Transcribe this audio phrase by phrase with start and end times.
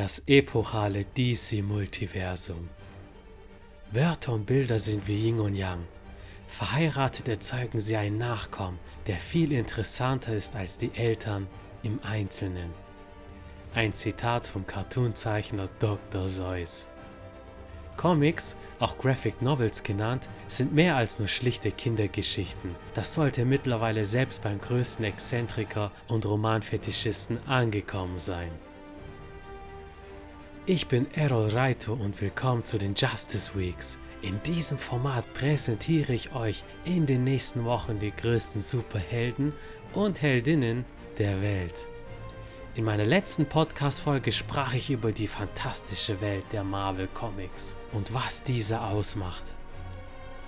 [0.00, 2.68] Das epochale DC-Multiversum.
[3.90, 5.84] Wörter und Bilder sind wie Yin und Yang.
[6.46, 11.48] Verheiratet erzeugen sie einen Nachkommen, der viel interessanter ist als die Eltern
[11.82, 12.70] im Einzelnen.
[13.74, 16.28] Ein Zitat vom Cartoonzeichner Dr.
[16.28, 16.86] Seuss.
[17.96, 22.76] Comics, auch Graphic Novels genannt, sind mehr als nur schlichte Kindergeschichten.
[22.94, 28.52] Das sollte mittlerweile selbst beim größten Exzentriker und Romanfetischisten angekommen sein.
[30.70, 33.98] Ich bin Errol Raito und willkommen zu den Justice Weeks.
[34.20, 39.54] In diesem Format präsentiere ich euch in den nächsten Wochen die größten Superhelden
[39.94, 40.84] und Heldinnen
[41.16, 41.88] der Welt.
[42.74, 48.42] In meiner letzten Podcast-Folge sprach ich über die fantastische Welt der Marvel Comics und was
[48.42, 49.54] diese ausmacht.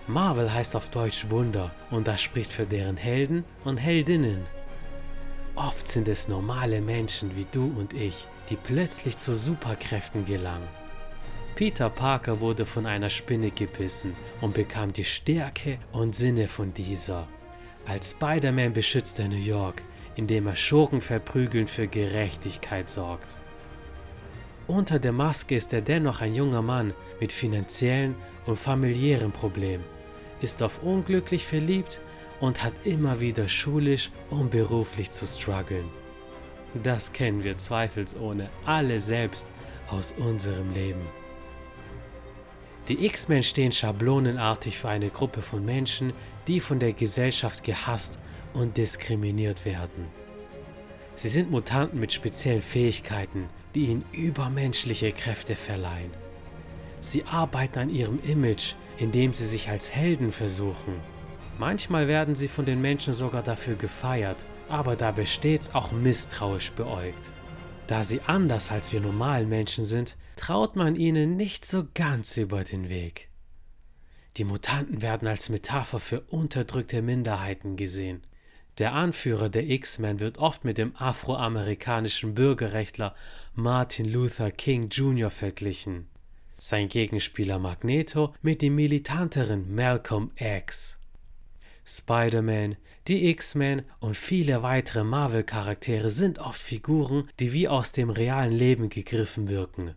[0.06, 4.44] Marvel heißt auf Deutsch Wunder und das spricht für deren Helden und Heldinnen.
[5.54, 10.68] Oft sind es normale Menschen wie du und ich, die plötzlich zu Superkräften gelangen.
[11.54, 17.28] Peter Parker wurde von einer Spinne gebissen und bekam die Stärke und Sinne von dieser.
[17.86, 19.82] Als Spider-Man beschützt er New York,
[20.16, 23.36] indem er Schurken verprügeln für Gerechtigkeit sorgt.
[24.66, 28.14] Unter der Maske ist er dennoch ein junger Mann mit finanziellen
[28.46, 29.84] und familiären Problemen,
[30.40, 32.00] ist auf unglücklich verliebt
[32.40, 35.88] und hat immer wieder schulisch und beruflich zu strugglen.
[36.74, 39.50] Das kennen wir zweifelsohne alle selbst
[39.88, 41.06] aus unserem Leben.
[42.88, 46.12] Die X-Men stehen schablonenartig für eine Gruppe von Menschen,
[46.46, 48.18] die von der Gesellschaft gehasst
[48.54, 50.06] und diskriminiert werden.
[51.14, 56.10] Sie sind Mutanten mit speziellen Fähigkeiten, die ihnen übermenschliche Kräfte verleihen.
[57.00, 60.94] Sie arbeiten an ihrem Image, indem sie sich als Helden versuchen.
[61.58, 67.32] Manchmal werden sie von den Menschen sogar dafür gefeiert, aber dabei stets auch misstrauisch beäugt.
[67.86, 72.62] Da sie anders als wir normalen Menschen sind, traut man ihnen nicht so ganz über
[72.62, 73.28] den Weg.
[74.36, 78.22] Die Mutanten werden als Metapher für unterdrückte Minderheiten gesehen.
[78.78, 83.14] Der Anführer der X-Men wird oft mit dem afroamerikanischen Bürgerrechtler
[83.54, 85.30] Martin Luther King Jr.
[85.30, 86.08] verglichen.
[86.56, 90.99] Sein Gegenspieler Magneto mit dem militanteren Malcolm X.
[91.90, 92.76] Spider-Man,
[93.08, 98.88] die X-Men und viele weitere Marvel-Charaktere sind oft Figuren, die wie aus dem realen Leben
[98.88, 99.94] gegriffen wirken.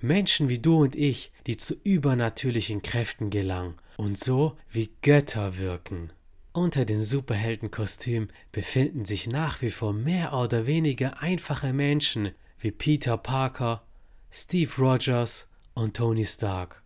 [0.00, 6.12] Menschen wie du und ich, die zu übernatürlichen Kräften gelangen und so wie Götter wirken.
[6.52, 13.18] Unter den Superheldenkostümen befinden sich nach wie vor mehr oder weniger einfache Menschen wie Peter
[13.18, 13.86] Parker,
[14.30, 16.82] Steve Rogers und Tony Stark.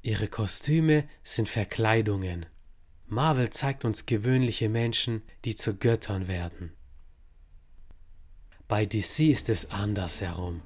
[0.00, 2.46] Ihre Kostüme sind Verkleidungen.
[3.06, 6.72] Marvel zeigt uns gewöhnliche Menschen, die zu Göttern werden.
[8.66, 10.62] Bei DC ist es andersherum.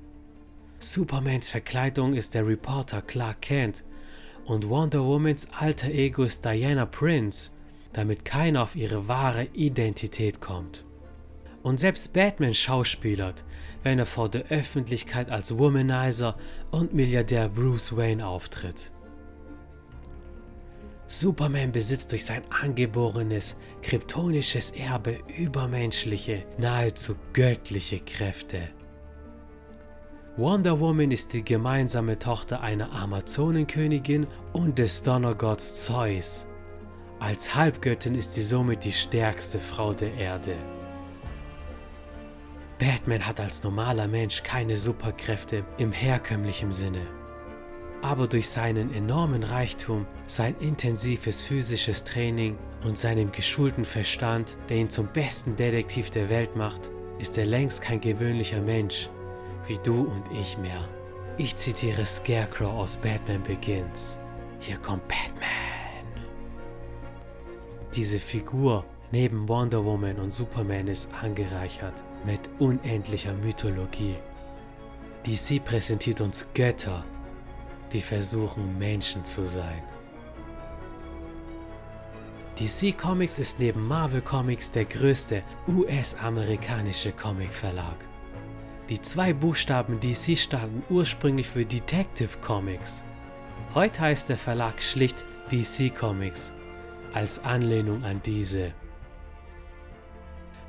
[0.78, 3.84] Supermans Verkleidung ist der Reporter Clark Kent
[4.46, 7.50] und Wonder Womans alter Ego ist Diana Prince,
[7.92, 10.84] damit keiner auf ihre wahre Identität kommt.
[11.64, 13.44] Und selbst Batman schauspielert,
[13.82, 16.38] wenn er vor der Öffentlichkeit als Womanizer
[16.70, 18.92] und Milliardär Bruce Wayne auftritt.
[21.10, 28.68] Superman besitzt durch sein angeborenes, kryptonisches Erbe übermenschliche, nahezu göttliche Kräfte.
[30.36, 36.46] Wonder Woman ist die gemeinsame Tochter einer Amazonenkönigin und des Donnergotts Zeus.
[37.20, 40.54] Als Halbgöttin ist sie somit die stärkste Frau der Erde.
[42.78, 47.17] Batman hat als normaler Mensch keine Superkräfte im herkömmlichen Sinne.
[48.02, 54.90] Aber durch seinen enormen Reichtum, sein intensives physisches Training und seinem geschulten Verstand, der ihn
[54.90, 59.10] zum besten Detektiv der Welt macht, ist er längst kein gewöhnlicher Mensch,
[59.66, 60.88] wie du und ich mehr.
[61.38, 64.18] Ich zitiere Scarecrow aus Batman Begins.
[64.60, 65.48] Hier kommt Batman.
[67.94, 74.16] Diese Figur neben Wonder Woman und Superman ist angereichert mit unendlicher Mythologie.
[75.26, 77.04] DC präsentiert uns Götter,
[77.92, 79.82] die versuchen Menschen zu sein.
[82.58, 87.96] DC Comics ist neben Marvel Comics der größte US-amerikanische Comicverlag.
[88.88, 93.04] Die zwei Buchstaben DC standen ursprünglich für Detective Comics.
[93.74, 96.52] Heute heißt der Verlag schlicht DC Comics,
[97.12, 98.72] als Anlehnung an diese.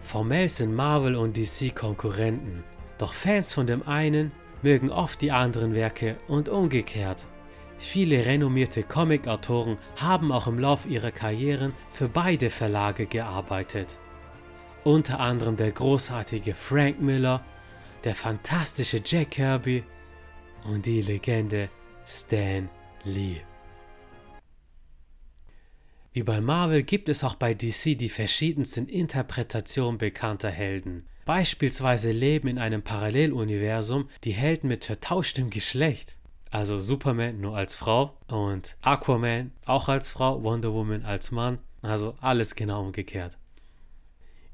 [0.01, 2.63] Formell sind Marvel und DC Konkurrenten,
[2.97, 7.25] doch Fans von dem einen mögen oft die anderen Werke und umgekehrt.
[7.77, 13.99] Viele renommierte Comic-Autoren haben auch im Lauf ihrer Karrieren für beide Verlage gearbeitet.
[14.83, 17.43] Unter anderem der großartige Frank Miller
[18.03, 19.83] der fantastische Jack Kirby
[20.65, 21.69] und die Legende
[22.05, 22.69] Stan
[23.03, 23.41] Lee.
[26.11, 31.05] Wie bei Marvel gibt es auch bei DC die verschiedensten Interpretationen bekannter Helden.
[31.25, 36.15] Beispielsweise leben in einem Paralleluniversum die Helden mit vertauschtem Geschlecht.
[36.49, 42.15] Also Superman nur als Frau und Aquaman auch als Frau, Wonder Woman als Mann, also
[42.21, 43.37] alles genau umgekehrt.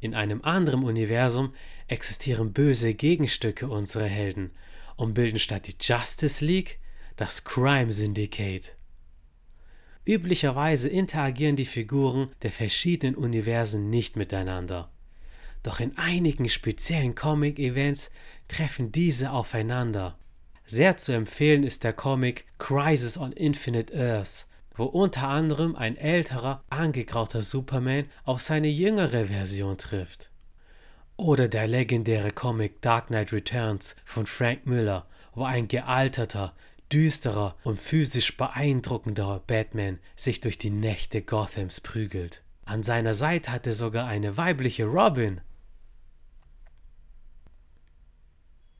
[0.01, 1.53] In einem anderen Universum
[1.87, 4.51] existieren böse Gegenstücke unserer Helden
[4.97, 6.79] und bilden statt die Justice League
[7.15, 8.75] das Crime Syndicate.
[10.05, 14.91] Üblicherweise interagieren die Figuren der verschiedenen Universen nicht miteinander.
[15.63, 18.11] Doch in einigen speziellen Comic-Events
[18.47, 20.15] treffen diese aufeinander.
[20.63, 26.63] Sehr zu empfehlen ist der Comic Crisis on Infinite Earths, wo unter anderem ein älterer,
[26.69, 30.29] angegrauter Superman auf seine jüngere Version trifft.
[31.17, 36.53] Oder der legendäre Comic Dark Knight Returns von Frank Miller, wo ein gealterter,
[36.91, 42.43] düsterer und physisch beeindruckender Batman sich durch die Nächte Gothams prügelt.
[42.65, 45.41] An seiner Seite hatte sogar eine weibliche Robin.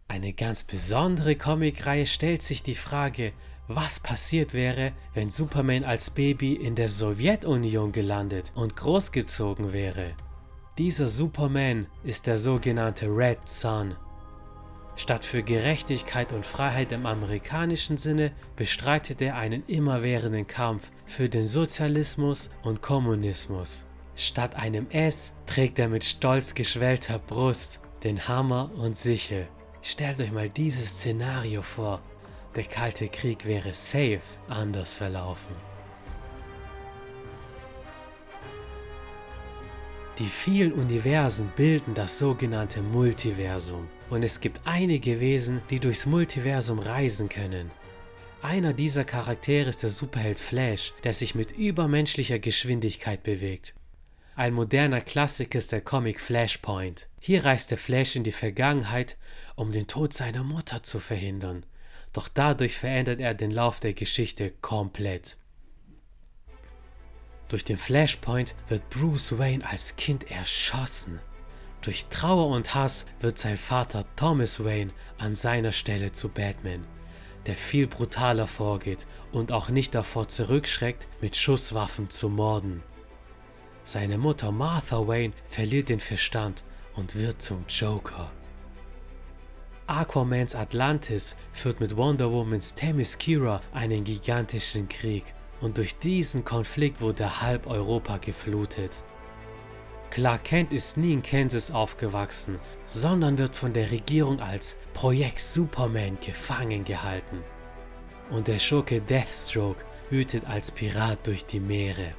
[0.08, 3.34] Eine ganz besondere Comicreihe stellt sich die Frage,
[3.68, 10.14] was passiert wäre, wenn Superman als Baby in der Sowjetunion gelandet und großgezogen wäre.
[10.78, 13.96] Dieser Superman ist der sogenannte Red Sun.
[14.98, 21.44] Statt für Gerechtigkeit und Freiheit im amerikanischen Sinne bestreitet er einen immerwährenden Kampf für den
[21.44, 23.86] Sozialismus und Kommunismus.
[24.16, 29.48] Statt einem S trägt er mit stolz geschwellter Brust den Hammer und Sichel.
[29.82, 32.02] Stellt euch mal dieses Szenario vor.
[32.56, 35.54] Der Kalte Krieg wäre safe anders verlaufen.
[40.18, 46.80] Die vielen Universen bilden das sogenannte Multiversum und es gibt einige Wesen, die durchs Multiversum
[46.80, 47.70] reisen können.
[48.42, 53.74] Einer dieser Charaktere ist der Superheld Flash, der sich mit übermenschlicher Geschwindigkeit bewegt.
[54.38, 57.10] Ein moderner Klassiker ist der Comic Flashpoint.
[57.20, 59.18] Hier reist der Flash in die Vergangenheit,
[59.56, 61.66] um den Tod seiner Mutter zu verhindern.
[62.14, 65.38] Doch dadurch verändert er den Lauf der Geschichte komplett.
[67.50, 71.20] Durch den Flashpoint wird Bruce Wayne als Kind erschossen.
[71.82, 76.86] Durch Trauer und Hass wird sein Vater Thomas Wayne an seiner Stelle zu Batman,
[77.46, 82.82] der viel brutaler vorgeht und auch nicht davor zurückschreckt, mit Schusswaffen zu morden.
[83.84, 86.64] Seine Mutter Martha Wayne verliert den Verstand
[86.96, 88.32] und wird zum Joker.
[89.86, 95.36] Aquamans Atlantis führt mit Wonder Womans Themyscira einen gigantischen Krieg
[95.66, 99.02] und durch diesen Konflikt wurde halb Europa geflutet.
[100.12, 106.20] Clark Kent ist nie in Kansas aufgewachsen, sondern wird von der Regierung als Projekt Superman
[106.24, 107.44] gefangen gehalten.
[108.30, 112.14] Und der Schurke Deathstroke wütet als Pirat durch die Meere.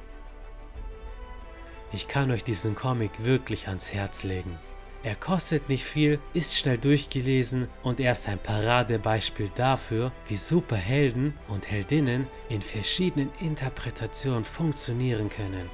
[1.93, 4.59] Ich kann euch diesen Comic wirklich ans Herz legen.
[5.07, 11.33] Er kostet nicht viel, ist schnell durchgelesen und er ist ein Paradebeispiel dafür, wie Superhelden
[11.47, 15.69] und Heldinnen in verschiedenen Interpretationen funktionieren können.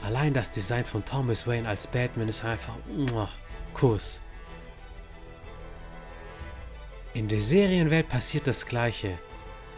[0.00, 2.76] Allein das Design von Thomas Wayne als Batman ist einfach
[3.74, 4.20] Kuss.
[7.14, 9.18] In der Serienwelt passiert das gleiche.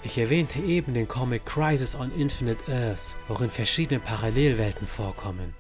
[0.03, 5.55] Ich erwähnte eben den Comic Crisis on Infinite Earths, worin verschiedene Parallelwelten vorkommen.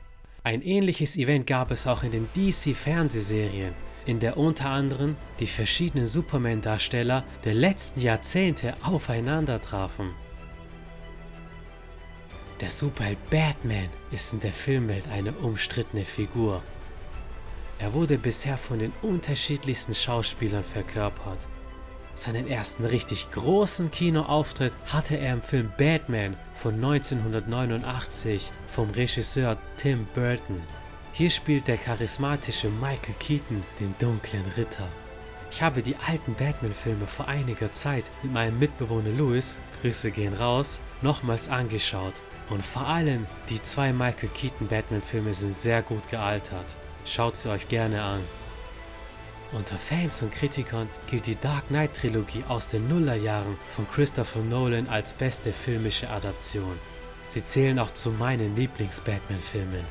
[0.45, 3.75] Ein ähnliches Event gab es auch in den DC-Fernsehserien,
[4.07, 10.14] in der unter anderem die verschiedenen Superman-Darsteller der letzten Jahrzehnte aufeinander trafen.
[12.61, 16.62] Der Superheld Batman ist in der Filmwelt eine umstrittene Figur.
[17.78, 21.49] Er wurde bisher von den unterschiedlichsten Schauspielern verkörpert.
[22.18, 30.04] Seinen ersten richtig großen Kinoauftritt hatte er im Film Batman von 1989 vom Regisseur Tim
[30.16, 30.60] Burton.
[31.12, 34.88] Hier spielt der charismatische Michael Keaton den dunklen Ritter.
[35.52, 40.80] Ich habe die alten Batman-Filme vor einiger Zeit mit meinem Mitbewohner Louis, Grüße gehen raus,
[41.02, 42.14] nochmals angeschaut
[42.50, 46.76] und vor allem die zwei Michael Keaton Batman-Filme sind sehr gut gealtert.
[47.04, 48.25] Schaut sie euch gerne an.
[49.52, 54.87] Unter Fans und Kritikern gilt die Dark Knight Trilogie aus den Nullerjahren von Christopher Nolan
[54.88, 56.78] als beste filmische Adaption.
[57.28, 59.85] Sie zählen auch zu meinen Lieblings-Batman-Filmen.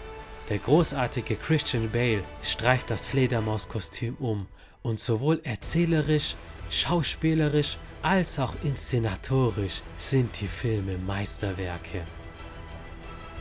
[0.49, 4.47] Der großartige Christian Bale streift das Fledermauskostüm um
[4.83, 6.35] und sowohl erzählerisch,
[6.69, 12.03] schauspielerisch als auch inszenatorisch sind die Filme Meisterwerke.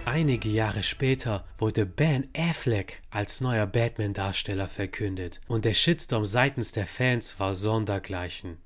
[0.06, 6.86] Einige Jahre später wurde Ben Affleck als neuer Batman-Darsteller verkündet und der Shitstorm seitens der
[6.86, 8.58] Fans war sondergleichen.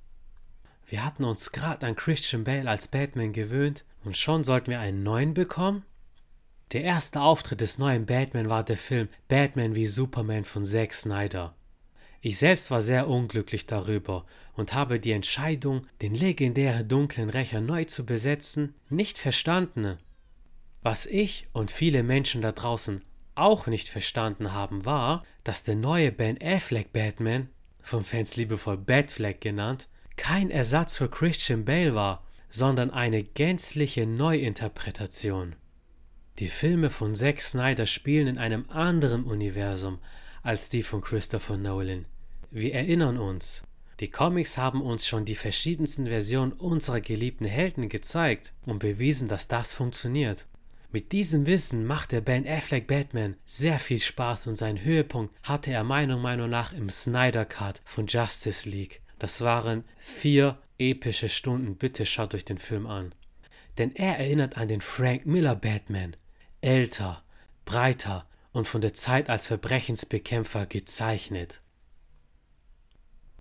[0.87, 5.03] Wir hatten uns gerade an Christian Bale als Batman gewöhnt und schon sollten wir einen
[5.03, 5.87] neuen bekommen?
[6.73, 11.55] Der erste Auftritt des neuen Batman war der Film Batman wie Superman von Zack Snyder.
[12.21, 17.85] Ich selbst war sehr unglücklich darüber und habe die Entscheidung, den legendären dunklen Rächer neu
[17.85, 19.97] zu besetzen, nicht verstanden.
[20.83, 26.13] Was ich und viele Menschen da draußen auch nicht verstanden haben, war, dass der neue
[26.13, 27.49] Ben Affleck Batman,
[27.83, 35.55] von Fans liebevoll Batfleck genannt, kein Ersatz für Christian Bale war, sondern eine gänzliche Neuinterpretation.
[36.39, 39.99] Die Filme von Zack Snyder spielen in einem anderen Universum
[40.43, 42.07] als die von Christopher Nolan.
[42.51, 43.63] Wir erinnern uns,
[44.01, 49.47] die Comics haben uns schon die verschiedensten Versionen unserer geliebten Helden gezeigt und bewiesen, dass
[49.47, 50.47] das funktioniert.
[50.93, 55.71] Mit diesem Wissen macht der Ben Affleck Batman sehr viel Spaß und seinen Höhepunkt hatte
[55.71, 59.01] er meiner Meinung nach im Snyder Cut von Justice League.
[59.21, 63.15] Das waren vier epische Stunden, bitte schaut euch den Film an.
[63.79, 66.17] Denn er erinnert an den Frank Miller Batman.
[66.61, 67.23] Älter,
[67.65, 71.61] breiter und von der Zeit als Verbrechensbekämpfer gezeichnet.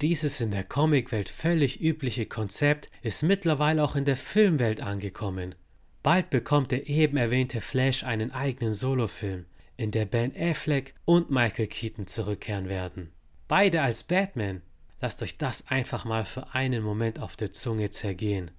[0.02, 5.56] Dieses in der Comicwelt völlig übliche Konzept ist mittlerweile auch in der Filmwelt angekommen.
[6.02, 11.68] Bald bekommt der eben erwähnte Flash einen eigenen Solofilm, in der Ben Affleck und Michael
[11.68, 13.12] Keaton zurückkehren werden.
[13.48, 14.62] Beide als Batman.
[15.02, 18.52] Lasst euch das einfach mal für einen Moment auf der Zunge zergehen.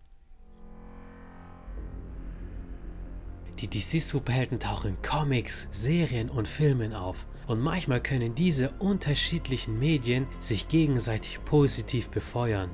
[3.58, 10.26] Die DC-Superhelden tauchen in Comics, Serien und Filmen auf und manchmal können diese unterschiedlichen Medien
[10.40, 12.70] sich gegenseitig positiv befeuern.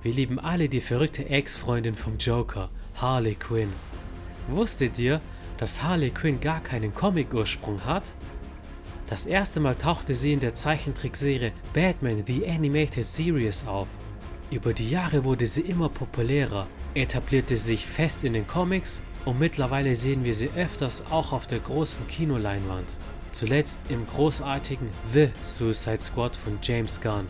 [0.00, 3.72] Wir lieben alle die verrückte Ex-Freundin vom Joker, Harley Quinn.
[4.48, 5.20] Wusstet ihr,
[5.56, 8.14] dass Harley Quinn gar keinen Comic-Ursprung hat?
[9.06, 13.88] Das erste Mal tauchte sie in der Zeichentrickserie Batman The Animated Series auf.
[14.50, 19.94] Über die Jahre wurde sie immer populärer, etablierte sich fest in den Comics und mittlerweile
[19.94, 22.96] sehen wir sie öfters auch auf der großen Kinoleinwand.
[23.30, 27.28] Zuletzt im großartigen The Suicide Squad von James Gunn.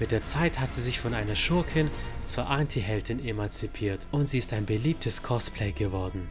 [0.00, 1.90] Mit der Zeit hat sie sich von einer Schurkin
[2.32, 6.28] zur Anti-Heldin emanzipiert und sie ist ein beliebtes Cosplay geworden.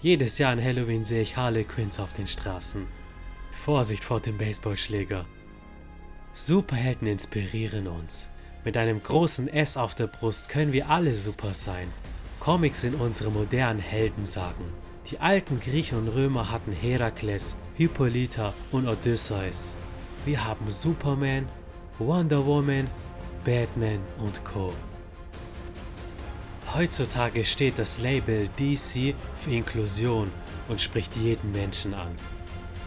[0.00, 2.86] Jedes Jahr an Halloween sehe ich Harley Quinns auf den Straßen.
[3.52, 5.26] Vorsicht vor dem Baseballschläger.
[6.32, 8.28] Superhelden inspirieren uns.
[8.64, 11.88] Mit einem großen S auf der Brust können wir alle super sein.
[12.40, 14.66] Comics sind unsere modernen Heldensagen.
[15.10, 19.76] Die alten Griechen und Römer hatten Herakles, Hippolyta und Odysseus.
[20.24, 21.48] Wir haben Superman,
[21.98, 22.86] Wonder Woman,
[23.44, 24.72] Batman und Co.
[26.72, 30.30] Heutzutage steht das Label DC für Inklusion
[30.68, 32.14] und spricht jeden Menschen an.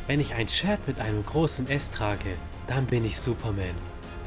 [0.07, 2.37] Wenn ich ein Shirt mit einem großen S trage,
[2.67, 3.75] dann bin ich Superman.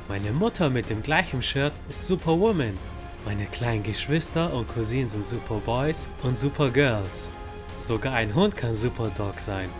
[0.08, 2.76] Meine Mutter mit dem gleichen Shirt ist Superwoman.
[3.24, 7.30] Meine kleinen Geschwister und Cousinen sind Superboys und Supergirls.
[7.78, 9.70] Sogar ein Hund kann Superdog sein.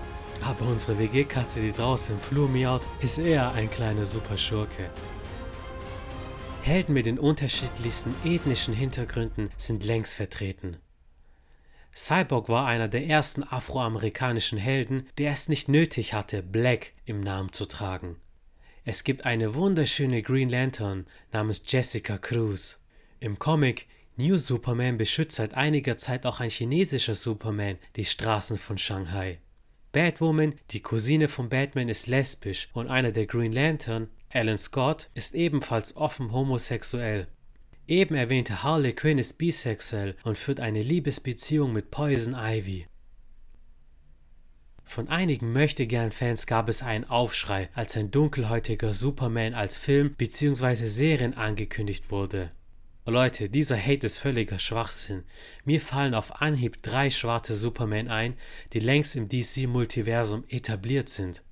[0.43, 4.89] Aber unsere WG-Katze, die draußen im Flur miaut, ist eher ein kleiner Superschurke.
[6.67, 10.79] Helden mit den unterschiedlichsten ethnischen Hintergründen sind längst vertreten.
[11.95, 17.53] Cyborg war einer der ersten afroamerikanischen Helden, der es nicht nötig hatte, Black im Namen
[17.53, 18.17] zu tragen.
[18.85, 22.81] Es gibt eine wunderschöne Green Lantern namens Jessica Cruz.
[23.21, 28.77] Im Comic New Superman beschützt seit einiger Zeit auch ein chinesischer Superman die Straßen von
[28.77, 29.39] Shanghai.
[29.93, 35.35] Batwoman, die Cousine von Batman, ist lesbisch und einer der Green Lantern, Alan Scott ist
[35.35, 37.29] ebenfalls offen homosexuell.
[37.87, 42.87] Eben erwähnte Harley Quinn ist bisexuell und führt eine Liebesbeziehung mit Poison Ivy.
[44.85, 50.87] Von einigen Möchtegern-Fans gab es einen Aufschrei, als ein dunkelhäutiger Superman als Film bzw.
[50.87, 52.53] Serien angekündigt wurde.
[53.05, 55.23] Leute, dieser Hate ist völliger Schwachsinn.
[55.65, 58.35] Mir fallen auf Anhieb drei schwarze Superman ein,
[58.73, 61.45] die längst im DC-Multiversum etabliert sind.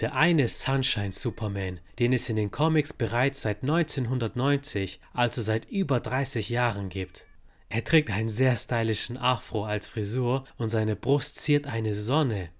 [0.00, 6.00] Der eine Sunshine Superman, den es in den Comics bereits seit 1990, also seit über
[6.00, 7.24] 30 Jahren gibt.
[7.70, 12.50] Er trägt einen sehr stylischen Afro als Frisur und seine Brust ziert eine Sonne.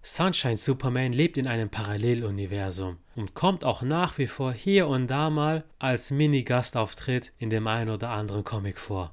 [0.00, 5.28] Sunshine Superman lebt in einem Paralleluniversum und kommt auch nach wie vor hier und da
[5.28, 9.12] mal als Mini-Gastauftritt in dem einen oder anderen Comic vor.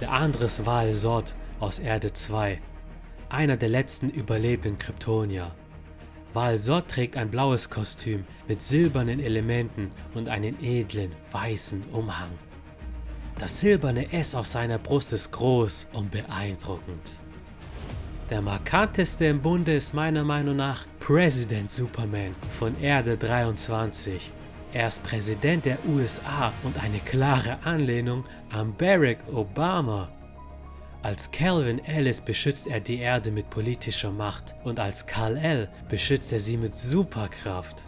[0.00, 2.58] Der andere ist Val Zod aus Erde 2,
[3.28, 5.54] einer der letzten überlebenden Kryptonier.
[6.32, 12.30] Valsor trägt ein blaues Kostüm mit silbernen Elementen und einen edlen weißen Umhang.
[13.38, 17.18] Das silberne S auf seiner Brust ist groß und beeindruckend.
[18.28, 24.30] Der markanteste im Bunde ist meiner Meinung nach President Superman von Erde 23.
[24.72, 30.08] Er ist Präsident der USA und eine klare Anlehnung an Barack Obama.
[31.02, 36.40] Als Calvin Ellis beschützt er die Erde mit politischer Macht und als Kal-El beschützt er
[36.40, 37.84] sie mit Superkraft.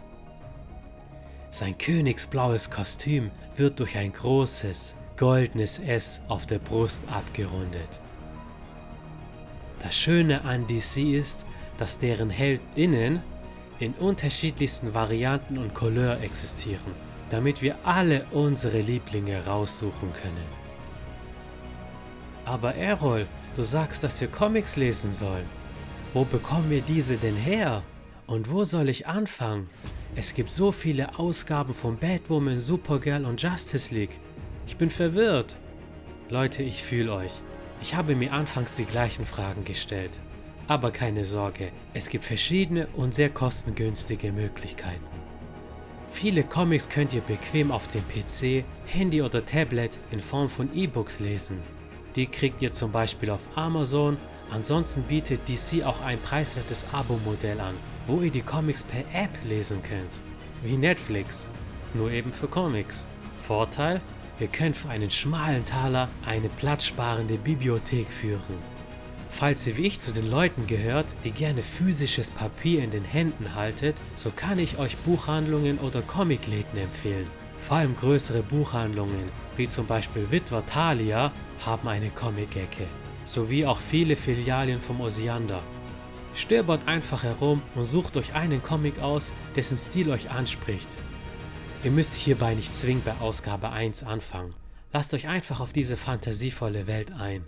[1.51, 7.99] Sein königsblaues Kostüm wird durch ein großes, goldenes S auf der Brust abgerundet.
[9.77, 11.45] Das Schöne an DC ist,
[11.77, 13.21] dass deren Heldinnen
[13.77, 16.95] in unterschiedlichsten Varianten und Couleur existieren,
[17.29, 20.62] damit wir alle unsere Lieblinge raussuchen können.
[22.45, 25.45] Aber Errol, du sagst, dass wir Comics lesen sollen.
[26.13, 27.83] Wo bekommen wir diese denn her?
[28.27, 29.69] Und wo soll ich anfangen?
[30.15, 34.19] Es gibt so viele Ausgaben von Batwoman, Supergirl und Justice League.
[34.67, 35.57] Ich bin verwirrt.
[36.29, 37.33] Leute, ich fühle euch.
[37.81, 40.21] Ich habe mir anfangs die gleichen Fragen gestellt.
[40.67, 45.03] Aber keine Sorge, es gibt verschiedene und sehr kostengünstige Möglichkeiten.
[46.09, 51.19] Viele Comics könnt ihr bequem auf dem PC, Handy oder Tablet in Form von E-Books
[51.19, 51.57] lesen.
[52.15, 54.17] Die kriegt ihr zum Beispiel auf Amazon,
[54.51, 59.81] ansonsten bietet DC auch ein preiswertes Abo-Modell an, wo ihr die Comics per App lesen
[59.81, 60.21] könnt.
[60.63, 61.49] Wie Netflix,
[61.93, 63.07] nur eben für Comics.
[63.39, 63.99] Vorteil?
[64.39, 68.57] Ihr könnt für einen schmalen Taler eine platzsparende Bibliothek führen.
[69.29, 73.55] Falls ihr wie ich zu den Leuten gehört, die gerne physisches Papier in den Händen
[73.55, 77.27] haltet, so kann ich euch Buchhandlungen oder Comicläden empfehlen.
[77.67, 81.31] Vor allem größere Buchhandlungen, wie zum Beispiel Witwer Thalia,
[81.65, 82.85] haben eine Comic-Ecke,
[83.23, 85.63] sowie auch viele Filialien vom Osiander.
[86.35, 90.89] Stöbert einfach herum und sucht euch einen Comic aus, dessen Stil euch anspricht.
[91.85, 94.49] Ihr müsst hierbei nicht zwingend bei Ausgabe 1 anfangen.
[94.91, 97.45] Lasst euch einfach auf diese fantasievolle Welt ein.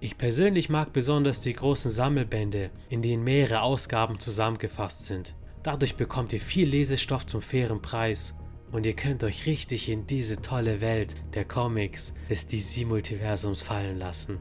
[0.00, 5.34] Ich persönlich mag besonders die großen Sammelbände, in denen mehrere Ausgaben zusammengefasst sind.
[5.62, 8.34] Dadurch bekommt ihr viel Lesestoff zum fairen Preis
[8.72, 14.38] und ihr könnt euch richtig in diese tolle Welt der Comics des DC-Multiversums fallen lassen.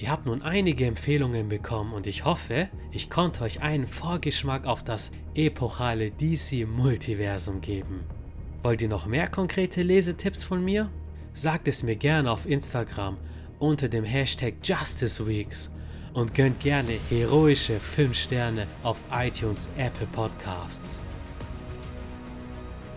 [0.00, 4.84] Ihr habt nun einige Empfehlungen bekommen und ich hoffe, ich konnte euch einen Vorgeschmack auf
[4.84, 8.04] das epochale DC-Multiversum geben.
[8.62, 10.90] Wollt ihr noch mehr konkrete Lesetipps von mir?
[11.32, 13.16] Sagt es mir gerne auf Instagram
[13.58, 15.72] unter dem Hashtag JusticeWeeks
[16.12, 21.00] und gönnt gerne heroische 5 Sterne auf iTunes Apple Podcasts.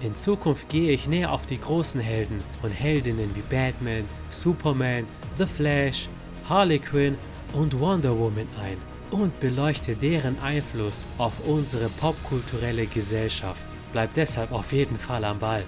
[0.04, 5.06] In Zukunft gehe ich näher auf die großen Helden und Heldinnen wie Batman, Superman,
[5.38, 6.10] The Flash,
[6.50, 7.16] Harley Quinn
[7.54, 8.78] und Wonder Woman ein
[9.12, 13.64] und beleuchte deren Einfluss auf unsere popkulturelle Gesellschaft.
[13.92, 15.64] Bleibt deshalb auf jeden Fall am Ball.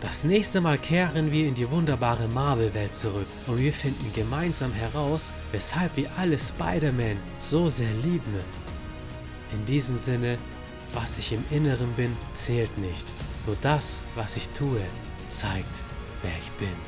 [0.00, 5.32] Das nächste Mal kehren wir in die wunderbare Marvel-Welt zurück und wir finden gemeinsam heraus,
[5.50, 8.34] weshalb wir alle Spider-Man so sehr lieben.
[9.52, 10.36] In diesem Sinne,
[10.92, 13.06] was ich im Inneren bin, zählt nicht.
[13.46, 14.82] Nur das, was ich tue,
[15.28, 15.82] zeigt,
[16.22, 16.87] wer ich bin.